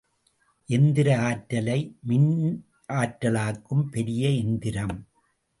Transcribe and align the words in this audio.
எந்திர 0.67 1.19
ஆற்றலை 1.19 1.77
மின்னாற்றலாக்கும் 2.07 3.85
பெரிய 3.91 4.29
எந்திரம். 4.29 5.07